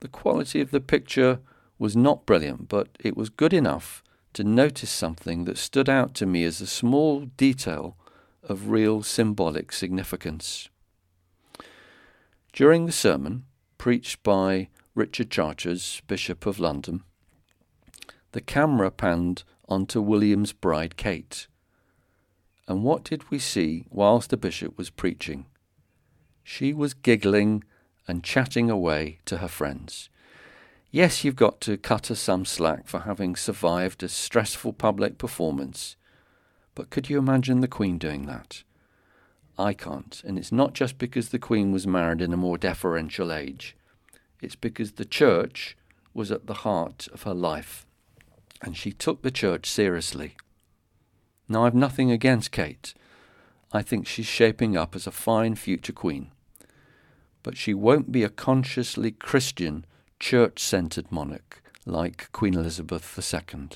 The 0.00 0.08
quality 0.08 0.62
of 0.62 0.70
the 0.70 0.80
picture 0.80 1.40
was 1.78 1.94
not 1.94 2.24
brilliant, 2.24 2.70
but 2.70 2.88
it 2.98 3.14
was 3.14 3.28
good 3.28 3.52
enough 3.52 4.02
to 4.32 4.42
notice 4.42 4.88
something 4.88 5.44
that 5.44 5.58
stood 5.58 5.90
out 5.90 6.14
to 6.14 6.24
me 6.24 6.44
as 6.44 6.62
a 6.62 6.66
small 6.66 7.26
detail 7.36 7.94
of 8.42 8.70
real 8.70 9.02
symbolic 9.02 9.70
significance. 9.70 10.70
During 12.54 12.86
the 12.86 12.92
sermon, 12.92 13.44
preached 13.76 14.22
by 14.22 14.70
Richard 14.94 15.30
Chartres, 15.30 16.00
Bishop 16.06 16.46
of 16.46 16.58
London, 16.58 17.02
the 18.32 18.40
camera 18.40 18.90
panned 18.90 19.44
onto 19.68 20.00
William's 20.00 20.54
bride 20.54 20.96
Kate. 20.96 21.48
And 22.68 22.84
what 22.84 23.02
did 23.02 23.30
we 23.30 23.38
see 23.38 23.86
whilst 23.90 24.28
the 24.28 24.36
bishop 24.36 24.76
was 24.76 24.90
preaching? 24.90 25.46
She 26.44 26.74
was 26.74 26.92
giggling 26.92 27.64
and 28.06 28.22
chatting 28.22 28.70
away 28.70 29.18
to 29.24 29.38
her 29.38 29.48
friends. 29.48 30.10
Yes, 30.90 31.24
you've 31.24 31.36
got 31.36 31.62
to 31.62 31.78
cut 31.78 32.08
her 32.08 32.14
some 32.14 32.44
slack 32.44 32.86
for 32.86 33.00
having 33.00 33.36
survived 33.36 34.02
a 34.02 34.08
stressful 34.08 34.74
public 34.74 35.16
performance. 35.16 35.96
But 36.74 36.90
could 36.90 37.08
you 37.08 37.18
imagine 37.18 37.60
the 37.60 37.68
Queen 37.68 37.96
doing 37.96 38.26
that? 38.26 38.62
I 39.58 39.72
can't. 39.72 40.22
And 40.24 40.38
it's 40.38 40.52
not 40.52 40.74
just 40.74 40.98
because 40.98 41.30
the 41.30 41.38
Queen 41.38 41.72
was 41.72 41.86
married 41.86 42.20
in 42.20 42.34
a 42.34 42.38
more 42.38 42.58
deferential 42.58 43.32
age, 43.32 43.76
it's 44.42 44.56
because 44.56 44.92
the 44.92 45.04
church 45.06 45.76
was 46.12 46.30
at 46.30 46.46
the 46.46 46.54
heart 46.54 47.08
of 47.12 47.22
her 47.22 47.34
life. 47.34 47.86
And 48.60 48.76
she 48.76 48.92
took 48.92 49.22
the 49.22 49.30
church 49.30 49.70
seriously. 49.70 50.36
Now, 51.48 51.64
I've 51.64 51.74
nothing 51.74 52.10
against 52.10 52.52
Kate. 52.52 52.94
I 53.72 53.82
think 53.82 54.06
she's 54.06 54.26
shaping 54.26 54.76
up 54.76 54.94
as 54.94 55.06
a 55.06 55.10
fine 55.12 55.54
future 55.54 55.92
Queen. 55.92 56.30
But 57.42 57.56
she 57.56 57.72
won't 57.72 58.12
be 58.12 58.22
a 58.22 58.28
consciously 58.28 59.10
Christian 59.10 59.86
church 60.20 60.58
centered 60.58 61.10
monarch 61.10 61.62
like 61.86 62.30
Queen 62.32 62.54
Elizabeth 62.54 63.18
II. 63.18 63.68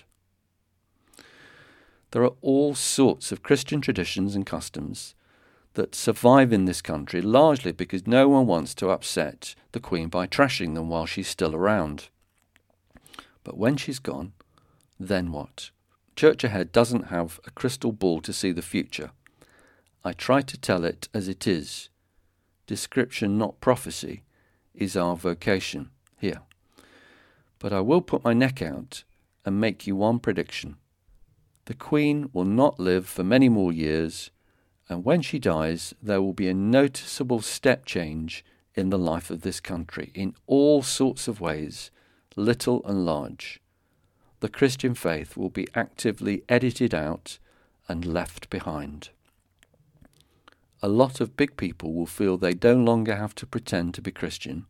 There 2.10 2.24
are 2.24 2.34
all 2.42 2.74
sorts 2.74 3.32
of 3.32 3.42
Christian 3.42 3.80
traditions 3.80 4.36
and 4.36 4.44
customs 4.44 5.14
that 5.74 5.94
survive 5.94 6.52
in 6.52 6.66
this 6.66 6.82
country 6.82 7.22
largely 7.22 7.72
because 7.72 8.06
no 8.06 8.28
one 8.28 8.46
wants 8.46 8.74
to 8.74 8.90
upset 8.90 9.54
the 9.72 9.80
Queen 9.80 10.08
by 10.08 10.26
trashing 10.26 10.74
them 10.74 10.90
while 10.90 11.06
she's 11.06 11.28
still 11.28 11.54
around. 11.54 12.08
But 13.44 13.56
when 13.56 13.78
she's 13.78 13.98
gone, 13.98 14.32
then 15.00 15.32
what? 15.32 15.70
Church 16.14 16.44
Ahead 16.44 16.72
doesn't 16.72 17.08
have 17.08 17.40
a 17.46 17.50
crystal 17.50 17.92
ball 17.92 18.20
to 18.20 18.32
see 18.32 18.52
the 18.52 18.62
future. 18.62 19.10
I 20.04 20.12
try 20.12 20.42
to 20.42 20.58
tell 20.58 20.84
it 20.84 21.08
as 21.14 21.28
it 21.28 21.46
is. 21.46 21.88
Description, 22.66 23.38
not 23.38 23.60
prophecy, 23.60 24.24
is 24.74 24.96
our 24.96 25.16
vocation 25.16 25.90
here. 26.18 26.42
But 27.58 27.72
I 27.72 27.80
will 27.80 28.02
put 28.02 28.24
my 28.24 28.32
neck 28.32 28.60
out 28.60 29.04
and 29.44 29.60
make 29.60 29.86
you 29.86 29.96
one 29.96 30.18
prediction. 30.18 30.76
The 31.66 31.74
Queen 31.74 32.28
will 32.32 32.44
not 32.44 32.80
live 32.80 33.06
for 33.06 33.22
many 33.22 33.48
more 33.48 33.72
years, 33.72 34.30
and 34.88 35.04
when 35.04 35.22
she 35.22 35.38
dies, 35.38 35.94
there 36.02 36.20
will 36.20 36.32
be 36.32 36.48
a 36.48 36.54
noticeable 36.54 37.40
step 37.40 37.84
change 37.86 38.44
in 38.74 38.90
the 38.90 38.98
life 38.98 39.30
of 39.30 39.42
this 39.42 39.60
country 39.60 40.10
in 40.14 40.34
all 40.46 40.82
sorts 40.82 41.28
of 41.28 41.40
ways, 41.40 41.90
little 42.36 42.84
and 42.84 43.06
large. 43.06 43.61
The 44.42 44.48
Christian 44.48 44.96
faith 44.96 45.36
will 45.36 45.50
be 45.50 45.68
actively 45.72 46.42
edited 46.48 46.92
out 46.92 47.38
and 47.86 48.04
left 48.04 48.50
behind. 48.50 49.10
A 50.82 50.88
lot 50.88 51.20
of 51.20 51.36
big 51.36 51.56
people 51.56 51.92
will 51.92 52.06
feel 52.06 52.36
they 52.36 52.58
no 52.60 52.74
longer 52.74 53.14
have 53.14 53.36
to 53.36 53.46
pretend 53.46 53.94
to 53.94 54.02
be 54.02 54.10
Christian. 54.10 54.66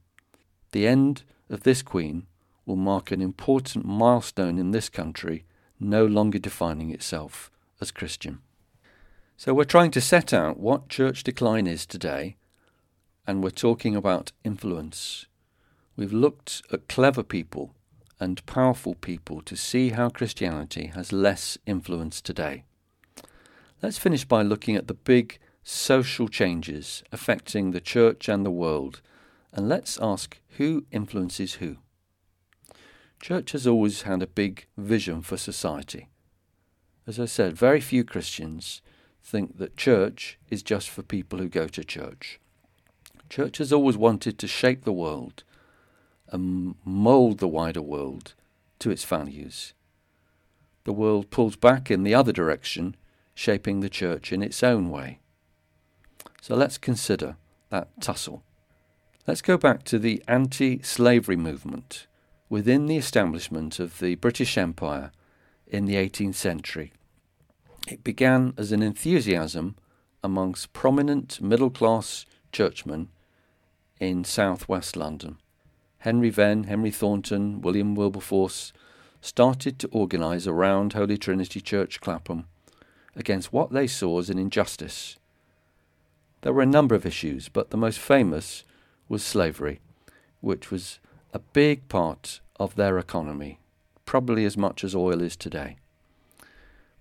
The 0.73 0.87
end 0.87 1.23
of 1.49 1.62
this 1.62 1.81
Queen 1.81 2.26
will 2.67 2.76
mark 2.76 3.11
an 3.11 3.23
important 3.23 3.87
milestone 3.87 4.59
in 4.59 4.73
this 4.73 4.91
country, 4.91 5.47
no 5.81 6.05
longer 6.05 6.38
defining 6.38 6.91
itself 6.91 7.50
as 7.81 7.91
Christian. 7.91 8.41
So, 9.38 9.55
we're 9.55 9.64
trying 9.64 9.93
to 9.93 10.02
set 10.02 10.35
out 10.35 10.61
what 10.61 10.91
church 10.91 11.25
decline 11.25 11.67
is 11.67 11.87
today, 11.87 12.37
and 13.26 13.43
we're 13.43 13.49
talking 13.49 13.97
about 13.97 14.33
influence. 14.45 15.29
We've 15.97 16.12
looked 16.12 16.61
at 16.71 16.91
clever 16.91 17.23
people 17.23 17.75
and 18.23 18.47
powerful 18.47 18.95
people 18.95 19.43
to 19.43 19.57
see 19.57 19.91
how 19.91 20.09
Christianity 20.09 20.93
has 20.95 21.12
less 21.12 21.59
influence 21.67 22.21
today. 22.21 22.62
Let's 23.83 23.99
finish 23.99 24.25
by 24.25 24.43
looking 24.43 24.76
at 24.76 24.87
the 24.87 24.95
big 24.95 25.41
social 25.64 26.29
changes 26.29 27.02
affecting 27.11 27.73
the 27.73 27.81
church 27.81 28.29
and 28.29 28.47
the 28.47 28.50
world 28.50 29.00
and 29.52 29.69
let's 29.69 29.99
ask 30.00 30.38
who 30.57 30.87
influences 30.93 31.55
who. 31.55 31.79
Church 33.21 33.50
has 33.52 33.67
always 33.67 34.02
had 34.02 34.23
a 34.23 34.29
big 34.29 34.67
vision 34.76 35.21
for 35.21 35.37
society. 35.37 36.09
As 37.09 37.19
I 37.19 37.25
said, 37.25 37.57
very 37.57 37.81
few 37.81 38.05
Christians 38.05 38.83
think 39.21 39.59
that 39.59 39.76
church 39.76 40.38
is 40.49 40.62
just 40.62 40.88
for 40.88 41.02
people 41.02 41.41
who 41.41 41.49
go 41.49 41.67
to 41.67 41.83
church. 41.83 42.38
Church 43.29 43.59
has 43.59 43.73
always 43.73 43.97
wanted 43.97 44.38
to 44.38 44.47
shape 44.47 44.85
the 44.85 44.93
world 44.93 45.43
and 46.33 46.75
mould 46.85 47.39
the 47.39 47.47
wider 47.47 47.83
world 47.83 48.35
to 48.81 48.91
its 48.91 49.05
values. 49.05 49.75
The 50.85 50.93
world 50.93 51.31
pulls 51.31 51.55
back 51.55 51.91
in 51.91 52.03
the 52.03 52.15
other 52.15 52.33
direction, 52.33 52.97
shaping 53.35 53.81
the 53.81 53.89
church 53.89 54.33
in 54.33 54.43
its 54.43 54.62
own 54.62 54.91
way. 54.91 55.21
So 56.41 56.57
let's 56.57 56.79
consider 56.79 57.37
that 57.69 57.89
tussle. 58.01 58.43
Let's 59.27 59.43
go 59.43 59.57
back 59.57 59.85
to 59.85 59.99
the 60.01 60.23
anti 60.27 60.83
slavery 60.83 61.37
movement 61.37 62.09
within 62.49 62.87
the 62.87 62.97
establishment 62.97 63.79
of 63.79 64.01
the 64.01 64.17
British 64.17 64.59
Empire 64.59 65.12
in 65.69 65.87
the 65.87 65.95
18th 65.95 66.35
century. 66.35 66.93
It 67.89 68.03
began 68.03 68.55
as 68.57 68.73
an 68.73 68.83
enthusiasm 68.83 69.77
amongst 70.25 70.73
prominent 70.73 71.41
middle 71.41 71.71
class 71.71 72.27
churchmen 72.51 73.09
in 74.01 74.25
southwest 74.25 74.97
London. 74.97 75.39
Henry 76.03 76.31
Venn, 76.31 76.65
Henry 76.65 76.91
Thornton, 76.91 77.61
William 77.61 77.95
Wilberforce 77.95 78.73
started 79.21 79.79
to 79.79 79.89
organise 79.93 80.49
around 80.49 80.95
Holy 80.95 81.17
Trinity 81.17 81.61
Church 81.61 82.01
Clapham 82.01 82.49
against 83.15 83.53
what 83.53 83.71
they 83.71 83.87
saw 83.87 84.19
as 84.19 84.29
an 84.29 84.37
injustice. 84.37 85.17
There 86.41 86.53
were 86.53 86.63
a 86.63 86.67
number 86.67 86.97
of 86.97 87.07
issues, 87.07 87.49
but 87.49 87.71
the 87.71 87.77
most 87.77 88.01
famous 88.01 88.65
was 89.09 89.23
slavery, 89.23 89.79
which 90.41 90.73
was 90.73 90.99
a 91.33 91.39
big 91.39 91.89
part 91.89 92.41
of 92.59 92.75
their 92.75 92.99
economy, 92.99 93.61
probably 94.05 94.45
as 94.45 94.57
much 94.57 94.83
as 94.83 94.97
oil 94.97 95.23
is 95.23 95.37
today. 95.37 95.77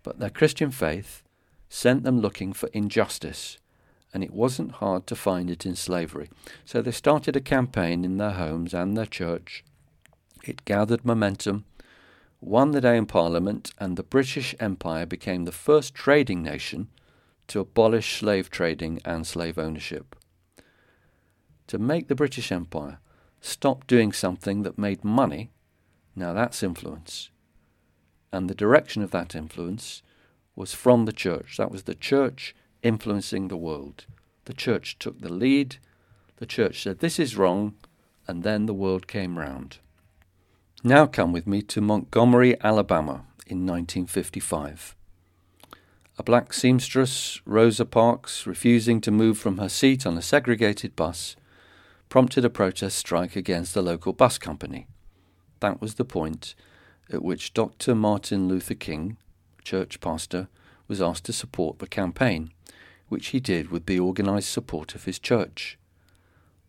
But 0.03 0.19
their 0.19 0.29
Christian 0.29 0.69
faith 0.69 1.23
sent 1.69 2.03
them 2.03 2.21
looking 2.21 2.53
for 2.53 2.69
injustice, 2.71 3.57
and 4.13 4.23
it 4.23 4.33
wasn't 4.33 4.73
hard 4.73 5.07
to 5.07 5.15
find 5.15 5.49
it 5.49 5.65
in 5.65 5.75
slavery. 5.75 6.29
So 6.65 6.81
they 6.81 6.91
started 6.91 7.35
a 7.35 7.41
campaign 7.41 8.03
in 8.03 8.17
their 8.17 8.31
homes 8.31 8.73
and 8.73 8.97
their 8.97 9.05
church. 9.05 9.63
It 10.43 10.65
gathered 10.65 11.05
momentum, 11.05 11.65
won 12.41 12.71
the 12.71 12.81
day 12.81 12.97
in 12.97 13.05
Parliament, 13.05 13.71
and 13.77 13.95
the 13.95 14.03
British 14.03 14.55
Empire 14.59 15.05
became 15.05 15.45
the 15.45 15.51
first 15.51 15.93
trading 15.93 16.43
nation 16.43 16.89
to 17.47 17.59
abolish 17.59 18.19
slave 18.19 18.49
trading 18.49 18.99
and 19.05 19.25
slave 19.25 19.57
ownership. 19.57 20.15
To 21.67 21.77
make 21.77 22.07
the 22.07 22.15
British 22.15 22.51
Empire 22.51 22.99
stop 23.39 23.87
doing 23.87 24.11
something 24.11 24.63
that 24.63 24.77
made 24.77 25.03
money, 25.03 25.51
now 26.15 26.33
that's 26.33 26.63
influence. 26.63 27.29
And 28.33 28.49
the 28.49 28.55
direction 28.55 29.01
of 29.03 29.11
that 29.11 29.35
influence 29.35 30.01
was 30.55 30.73
from 30.73 31.05
the 31.05 31.13
church. 31.13 31.57
That 31.57 31.71
was 31.71 31.83
the 31.83 31.95
church 31.95 32.55
influencing 32.83 33.47
the 33.47 33.57
world. 33.57 34.05
The 34.45 34.53
church 34.53 34.97
took 34.99 35.21
the 35.21 35.31
lead. 35.31 35.77
The 36.37 36.45
church 36.45 36.83
said, 36.83 36.99
This 36.99 37.19
is 37.19 37.37
wrong. 37.37 37.75
And 38.27 38.43
then 38.43 38.65
the 38.65 38.73
world 38.73 39.07
came 39.07 39.37
round. 39.37 39.79
Now 40.83 41.05
come 41.05 41.31
with 41.31 41.45
me 41.45 41.61
to 41.63 41.81
Montgomery, 41.81 42.59
Alabama 42.61 43.25
in 43.47 43.65
1955. 43.67 44.95
A 46.17 46.23
black 46.23 46.53
seamstress, 46.53 47.41
Rosa 47.45 47.85
Parks, 47.85 48.45
refusing 48.45 49.01
to 49.01 49.11
move 49.11 49.37
from 49.37 49.57
her 49.57 49.69
seat 49.69 50.05
on 50.05 50.17
a 50.17 50.21
segregated 50.21 50.95
bus, 50.95 51.35
prompted 52.09 52.45
a 52.45 52.49
protest 52.49 52.97
strike 52.97 53.35
against 53.35 53.73
the 53.73 53.81
local 53.81 54.13
bus 54.13 54.37
company. 54.37 54.87
That 55.59 55.81
was 55.81 55.95
the 55.95 56.05
point 56.05 56.55
at 57.11 57.23
which 57.23 57.53
Dr. 57.53 57.93
Martin 57.95 58.47
Luther 58.47 58.73
King, 58.73 59.17
church 59.63 59.99
pastor, 59.99 60.47
was 60.87 61.01
asked 61.01 61.25
to 61.25 61.33
support 61.33 61.79
the 61.79 61.87
campaign 61.87 62.51
which 63.11 63.27
he 63.27 63.41
did 63.41 63.69
with 63.69 63.87
the 63.87 63.99
organised 63.99 64.49
support 64.49 64.95
of 64.95 65.03
his 65.03 65.19
church. 65.19 65.77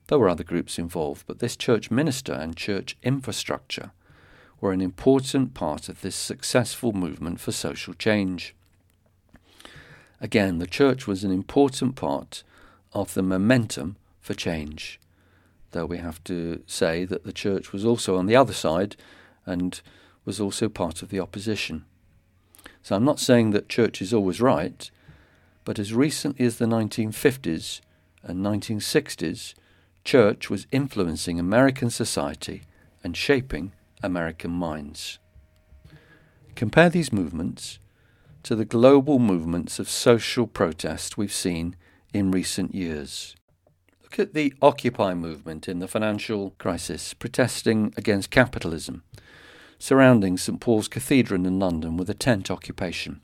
There 0.08 0.18
were 0.18 0.28
other 0.28 0.42
groups 0.42 0.76
involved, 0.76 1.24
but 1.28 1.38
this 1.38 1.54
church 1.56 1.88
minister 1.88 2.32
and 2.32 2.56
church 2.56 2.96
infrastructure 3.00 3.92
were 4.60 4.72
an 4.72 4.80
important 4.80 5.54
part 5.54 5.88
of 5.88 6.00
this 6.00 6.16
successful 6.16 6.92
movement 6.92 7.38
for 7.38 7.52
social 7.52 7.94
change. 7.94 8.56
Again, 10.20 10.58
the 10.58 10.66
church 10.66 11.06
was 11.06 11.22
an 11.22 11.30
important 11.30 11.94
part 11.94 12.42
of 12.92 13.14
the 13.14 13.22
momentum 13.22 13.94
for 14.20 14.34
change, 14.34 14.98
though 15.70 15.86
we 15.86 15.98
have 15.98 16.24
to 16.24 16.64
say 16.66 17.04
that 17.04 17.22
the 17.22 17.32
church 17.32 17.72
was 17.72 17.84
also 17.84 18.16
on 18.16 18.26
the 18.26 18.36
other 18.36 18.52
side 18.52 18.96
and 19.46 19.80
was 20.24 20.40
also 20.40 20.68
part 20.68 21.02
of 21.02 21.10
the 21.10 21.20
opposition. 21.20 21.84
So 22.82 22.96
I'm 22.96 23.04
not 23.04 23.20
saying 23.20 23.52
that 23.52 23.68
church 23.68 24.02
is 24.02 24.12
always 24.12 24.40
right, 24.40 24.90
but 25.64 25.78
as 25.78 25.94
recently 25.94 26.44
as 26.44 26.58
the 26.58 26.66
1950s 26.66 27.80
and 28.22 28.44
1960s, 28.44 29.54
church 30.04 30.50
was 30.50 30.66
influencing 30.72 31.38
American 31.38 31.90
society 31.90 32.62
and 33.04 33.16
shaping 33.16 33.72
American 34.02 34.50
minds. 34.50 35.18
Compare 36.54 36.90
these 36.90 37.12
movements 37.12 37.78
to 38.42 38.56
the 38.56 38.64
global 38.64 39.18
movements 39.18 39.78
of 39.78 39.88
social 39.88 40.46
protest 40.46 41.16
we've 41.16 41.32
seen 41.32 41.76
in 42.12 42.30
recent 42.30 42.74
years. 42.74 43.36
Look 44.02 44.18
at 44.18 44.34
the 44.34 44.52
Occupy 44.60 45.14
movement 45.14 45.68
in 45.68 45.78
the 45.78 45.88
financial 45.88 46.50
crisis, 46.58 47.14
protesting 47.14 47.94
against 47.96 48.30
capitalism, 48.30 49.04
surrounding 49.78 50.36
St 50.36 50.60
Paul's 50.60 50.88
Cathedral 50.88 51.46
in 51.46 51.58
London 51.58 51.96
with 51.96 52.10
a 52.10 52.14
tent 52.14 52.50
occupation 52.50 53.21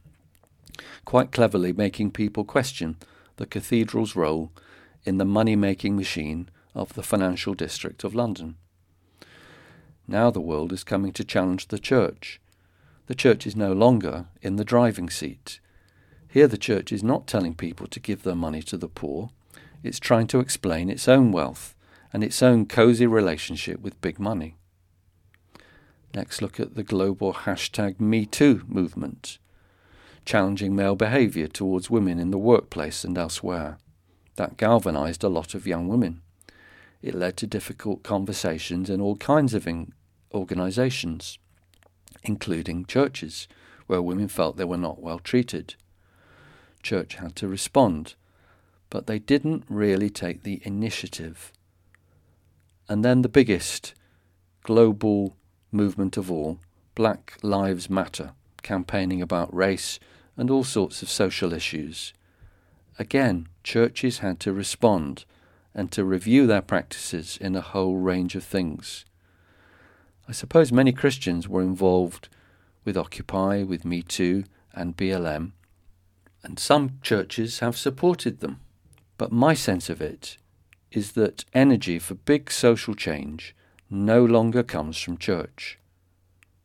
quite 1.09 1.33
cleverly 1.33 1.73
making 1.73 2.11
people 2.11 2.45
question 2.45 2.95
the 3.37 3.47
cathedral's 3.47 4.15
role 4.15 4.53
in 5.07 5.17
the 5.17 5.25
money 5.25 5.57
making 5.57 5.97
machine 5.97 6.51
of 6.75 6.93
the 6.93 7.03
financial 7.03 7.55
district 7.55 8.05
of 8.05 8.15
London. 8.15 8.57
Now 10.07 10.31
the 10.31 10.43
world 10.43 10.71
is 10.71 10.85
coming 10.85 11.13
to 11.13 11.25
challenge 11.25 11.69
the 11.69 11.79
church. 11.79 12.43
The 13.07 13.15
church 13.15 13.47
is 13.47 13.57
no 13.57 13.73
longer 13.73 14.27
in 14.43 14.57
the 14.57 14.67
driving 14.67 15.09
seat. 15.09 15.61
Here, 16.29 16.47
the 16.47 16.59
church 16.59 16.93
is 16.93 17.03
not 17.03 17.27
telling 17.27 17.55
people 17.55 17.87
to 17.87 18.01
give 18.01 18.23
their 18.23 18.35
money 18.35 18.61
to 18.65 18.77
the 18.77 18.87
poor, 18.87 19.31
it's 19.83 19.99
trying 19.99 20.27
to 20.27 20.41
explain 20.41 20.91
its 20.91 21.09
own 21.09 21.33
wealth 21.33 21.75
and 22.13 22.23
its 22.23 22.43
own 22.43 22.67
cosy 22.67 23.07
relationship 23.07 23.81
with 23.81 23.99
big 24.03 24.21
money. 24.21 24.57
Next, 26.15 26.43
look 26.43 26.61
at 26.61 26.75
the 26.75 26.85
global 26.85 27.33
hashtag 27.33 27.97
MeToo 27.97 28.69
movement 28.69 29.39
challenging 30.29 30.77
male 30.77 30.95
behaviour 30.95 31.47
towards 31.49 31.89
women 31.89 32.19
in 32.19 32.31
the 32.31 32.37
workplace 32.37 33.03
and 33.03 33.17
elsewhere. 33.17 33.79
That 34.37 34.59
galvanised 34.59 35.25
a 35.25 35.29
lot 35.31 35.55
of 35.55 35.67
young 35.67 35.89
women. 35.89 36.21
It 37.01 37.15
led 37.15 37.39
to 37.39 37.47
difficult 37.47 38.03
conversations 38.03 38.91
in 38.91 39.01
all 39.01 39.17
kinds 39.17 39.55
of 39.55 39.67
in- 39.67 39.95
organisations, 40.35 41.39
including 42.23 42.85
churches, 42.85 43.49
where 43.87 44.03
women 44.03 44.29
felt 44.29 44.59
they 44.59 44.67
were 44.67 44.77
not 44.77 45.01
well 45.01 45.19
treated. 45.19 45.77
Church 46.83 47.15
had 47.15 47.35
to 47.37 47.49
respond, 47.49 48.15
but 48.91 49.07
they 49.07 49.19
didn't 49.19 49.65
really 49.67 50.11
take 50.11 50.43
the 50.43 50.61
initiative. 50.63 51.55
And 52.87 53.03
then 53.03 53.23
the 53.23 53.31
biggest 53.31 53.95
global 54.63 55.39
movement 55.73 56.19
of 56.19 56.31
all, 56.31 56.59
Black 56.95 57.39
Lives 57.43 57.89
Matter, 57.89 58.33
campaigning 58.63 59.23
about 59.23 59.55
race, 59.55 59.99
and 60.39 60.51
all 60.51 60.65
sorts 60.65 61.03
of 61.03 61.11
social 61.11 61.53
issues. 61.53 62.15
Again, 62.99 63.49
churches 63.63 64.21
had 64.21 64.41
to 64.41 64.53
respond 64.53 65.25
and 65.75 65.93
to 65.93 66.05
review 66.05 66.47
their 66.47 66.63
practices 66.63 67.37
in 67.41 67.55
a 67.55 67.61
whole 67.61 67.97
range 67.97 68.35
of 68.35 68.45
things. 68.45 69.05
I 70.29 70.33
suppose 70.33 70.73
many 70.73 70.93
Christians 70.93 71.49
were 71.49 71.63
involved 71.63 72.29
with 72.85 72.97
Occupy, 72.97 73.65
with 73.65 73.85
Me 73.85 74.03
Too, 74.03 74.45
and 74.73 74.97
BLM, 74.97 75.53
and 76.43 76.59
some 76.59 76.99
churches 77.03 77.59
have 77.59 77.77
supported 77.77 78.41
them. 78.41 78.61
But 79.19 79.33
my 79.33 79.55
sense 79.55 79.91
of 79.91 80.01
it 80.01 80.37
is 80.93 81.13
that 81.13 81.45
energy 81.53 81.99
for 81.99 82.15
big 82.15 82.51
social 82.51 82.95
change 82.95 83.55
no 83.91 84.25
longer 84.25 84.63
comes 84.63 84.99
from 84.99 85.19
church. 85.19 85.79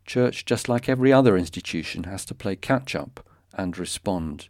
Church, 0.05 0.45
just 0.45 0.69
like 0.69 0.87
every 0.87 1.11
other 1.11 1.37
institution, 1.37 2.03
has 2.03 2.23
to 2.25 2.35
play 2.35 2.55
catch 2.55 2.95
up 2.95 3.27
and 3.53 3.77
respond. 3.77 4.47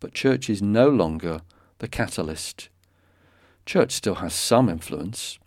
But 0.00 0.14
church 0.14 0.48
is 0.48 0.62
no 0.62 0.88
longer 0.88 1.40
the 1.78 1.88
catalyst. 1.88 2.68
Church 3.64 3.92
still 3.92 4.16
has 4.16 4.34
some 4.34 4.68
influence, 4.68 5.38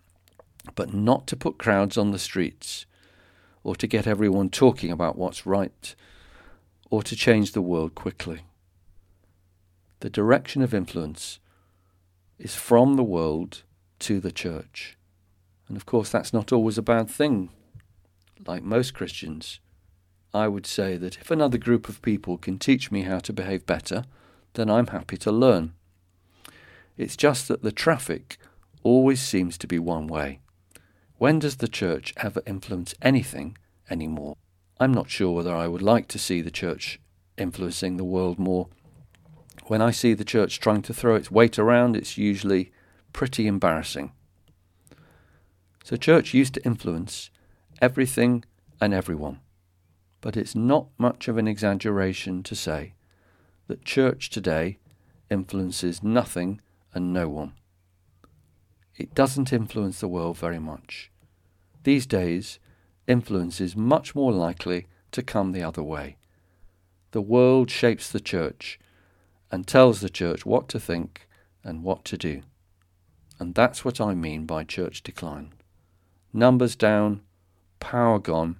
but 0.75 0.93
not 0.93 1.27
to 1.27 1.37
put 1.37 1.57
crowds 1.57 1.97
on 1.97 2.11
the 2.11 2.19
streets, 2.19 2.85
or 3.63 3.75
to 3.75 3.87
get 3.87 4.07
everyone 4.07 4.49
talking 4.49 4.91
about 4.91 5.17
what's 5.17 5.45
right, 5.45 5.95
or 6.89 7.03
to 7.03 7.15
change 7.15 7.51
the 7.51 7.61
world 7.61 7.95
quickly. 7.95 8.41
The 10.01 10.09
direction 10.09 10.61
of 10.61 10.73
influence 10.73 11.39
is 12.37 12.55
from 12.55 12.95
the 12.95 13.03
world 13.03 13.63
to 13.99 14.19
the 14.19 14.31
church. 14.31 14.97
And 15.67 15.77
of 15.77 15.85
course, 15.85 16.09
that's 16.09 16.33
not 16.33 16.51
always 16.51 16.77
a 16.77 16.81
bad 16.81 17.09
thing. 17.09 17.49
Like 18.47 18.63
most 18.63 18.93
Christians, 18.93 19.59
I 20.33 20.47
would 20.47 20.65
say 20.65 20.97
that 20.97 21.17
if 21.17 21.31
another 21.31 21.57
group 21.57 21.89
of 21.89 22.01
people 22.01 22.37
can 22.37 22.59
teach 22.59 22.91
me 22.91 23.01
how 23.01 23.19
to 23.19 23.33
behave 23.33 23.65
better, 23.65 24.03
then 24.53 24.69
I'm 24.69 24.87
happy 24.87 25.17
to 25.17 25.31
learn. 25.31 25.73
It's 26.97 27.17
just 27.17 27.47
that 27.47 27.63
the 27.63 27.71
traffic 27.71 28.37
always 28.83 29.21
seems 29.21 29.57
to 29.57 29.67
be 29.67 29.79
one 29.79 30.07
way. 30.07 30.39
When 31.17 31.39
does 31.39 31.57
the 31.57 31.67
church 31.67 32.13
ever 32.17 32.41
influence 32.45 32.93
anything 33.01 33.57
anymore? 33.89 34.35
I'm 34.79 34.93
not 34.93 35.09
sure 35.09 35.31
whether 35.31 35.55
I 35.55 35.67
would 35.67 35.81
like 35.81 36.07
to 36.09 36.19
see 36.19 36.41
the 36.41 36.51
church 36.51 36.99
influencing 37.37 37.97
the 37.97 38.03
world 38.03 38.37
more. 38.37 38.67
When 39.65 39.81
I 39.81 39.91
see 39.91 40.13
the 40.13 40.23
church 40.23 40.59
trying 40.59 40.81
to 40.83 40.93
throw 40.93 41.15
its 41.15 41.31
weight 41.31 41.59
around, 41.59 41.95
it's 41.95 42.17
usually 42.17 42.71
pretty 43.13 43.47
embarrassing. 43.47 44.11
So, 45.83 45.95
church 45.95 46.33
used 46.33 46.53
to 46.53 46.65
influence 46.65 47.29
everything 47.81 48.45
and 48.79 48.93
everyone. 48.93 49.39
But 50.21 50.35
it's 50.35 50.55
not 50.55 50.87
much 50.97 51.27
of 51.27 51.37
an 51.37 51.47
exaggeration 51.47 52.43
to 52.43 52.55
say 52.55 52.93
that 53.67 53.85
church 53.85 54.29
today 54.29 54.79
influences 55.29 56.03
nothing 56.03 56.59
and 56.93 57.13
no 57.13 57.29
one. 57.29 57.53
It 58.95 59.15
doesn't 59.15 59.53
influence 59.53 59.99
the 59.99 60.07
world 60.07 60.37
very 60.37 60.59
much. 60.59 61.11
These 61.83 62.05
days, 62.05 62.59
influence 63.07 63.61
is 63.61 63.75
much 63.75 64.13
more 64.13 64.33
likely 64.33 64.87
to 65.11 65.23
come 65.23 65.51
the 65.51 65.63
other 65.63 65.83
way. 65.83 66.17
The 67.11 67.21
world 67.21 67.71
shapes 67.71 68.09
the 68.09 68.19
church 68.19 68.79
and 69.51 69.65
tells 69.65 70.01
the 70.01 70.09
church 70.09 70.45
what 70.45 70.67
to 70.69 70.79
think 70.79 71.27
and 71.63 71.83
what 71.83 72.03
to 72.05 72.17
do. 72.17 72.41
And 73.39 73.55
that's 73.55 73.85
what 73.85 74.01
I 74.01 74.13
mean 74.13 74.45
by 74.45 74.63
church 74.65 75.01
decline. 75.01 75.53
Numbers 76.33 76.75
down, 76.75 77.21
power 77.79 78.19
gone, 78.19 78.59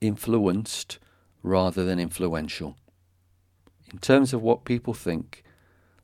influenced 0.00 0.98
rather 1.42 1.84
than 1.84 1.98
influential. 1.98 2.76
In 3.92 3.98
terms 3.98 4.32
of 4.32 4.42
what 4.42 4.64
people 4.64 4.94
think, 4.94 5.42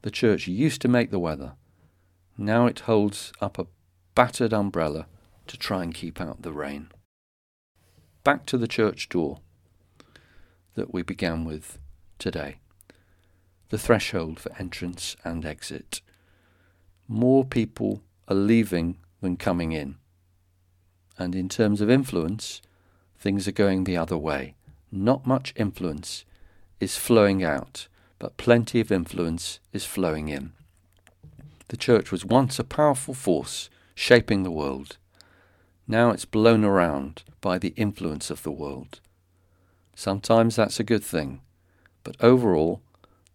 The 0.04 0.10
church 0.10 0.46
used 0.46 0.82
to 0.82 0.88
make 0.88 1.10
the 1.10 1.18
weather. 1.18 1.54
Now 2.36 2.66
it 2.66 2.80
holds 2.80 3.32
up 3.40 3.58
a 3.58 3.66
battered 4.14 4.52
umbrella 4.52 5.06
to 5.46 5.56
try 5.56 5.82
and 5.82 5.94
keep 5.94 6.20
out 6.20 6.42
the 6.42 6.52
rain. 6.52 6.88
Back 8.22 8.44
to 8.46 8.58
the 8.58 8.68
church 8.68 9.08
door 9.08 9.38
that 10.74 10.92
we 10.92 11.00
began 11.02 11.46
with 11.46 11.78
today. 12.18 12.58
The 13.70 13.78
threshold 13.78 14.38
for 14.38 14.52
entrance 14.58 15.16
and 15.24 15.46
exit. 15.46 16.02
More 17.08 17.42
people 17.42 18.02
are 18.28 18.36
leaving 18.36 18.98
than 19.22 19.38
coming 19.38 19.72
in. 19.72 19.96
And 21.16 21.34
in 21.34 21.48
terms 21.48 21.80
of 21.80 21.88
influence, 21.88 22.60
things 23.24 23.48
are 23.48 23.52
going 23.52 23.84
the 23.84 23.96
other 23.96 24.18
way. 24.18 24.54
Not 24.92 25.26
much 25.26 25.54
influence 25.56 26.26
is 26.78 26.98
flowing 26.98 27.42
out, 27.42 27.88
but 28.18 28.36
plenty 28.36 28.80
of 28.80 28.92
influence 28.92 29.60
is 29.72 29.86
flowing 29.86 30.28
in. 30.28 30.52
The 31.68 31.78
church 31.78 32.12
was 32.12 32.26
once 32.26 32.58
a 32.58 32.64
powerful 32.64 33.14
force 33.14 33.70
shaping 33.94 34.42
the 34.42 34.50
world. 34.50 34.98
Now 35.88 36.10
it's 36.10 36.26
blown 36.26 36.64
around 36.64 37.22
by 37.40 37.56
the 37.56 37.72
influence 37.76 38.28
of 38.28 38.42
the 38.42 38.52
world. 38.52 39.00
Sometimes 39.96 40.56
that's 40.56 40.78
a 40.78 40.84
good 40.84 41.02
thing, 41.02 41.40
but 42.02 42.16
overall, 42.20 42.82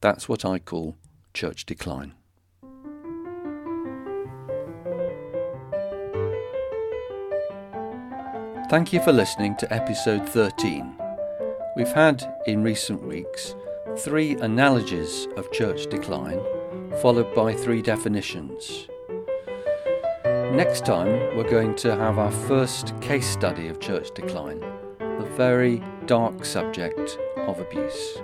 that's 0.02 0.30
what 0.30 0.46
I 0.46 0.60
call 0.60 0.98
church 1.34 1.66
decline. 1.66 2.14
Thank 8.70 8.94
you 8.94 9.02
for 9.02 9.12
listening 9.12 9.56
to 9.58 9.74
episode 9.74 10.30
13. 10.30 10.96
We've 11.76 11.92
had, 11.92 12.24
in 12.46 12.62
recent 12.62 13.02
weeks, 13.02 13.56
three 13.98 14.34
analogies 14.34 15.28
of 15.38 15.52
church 15.52 15.88
decline, 15.88 16.40
followed 17.02 17.34
by 17.34 17.56
three 17.56 17.82
definitions. 17.82 18.88
Next 20.24 20.86
time, 20.86 21.36
we're 21.36 21.50
going 21.50 21.76
to 21.78 21.96
have 21.96 22.20
our 22.20 22.32
first 22.32 22.94
case 23.02 23.28
study 23.28 23.70
of 23.70 23.80
church 23.80 24.12
decline, 24.14 24.60
the 25.00 25.28
very 25.36 25.82
dark 26.06 26.46
subject 26.46 27.18
of 27.38 27.60
abuse. 27.60 28.20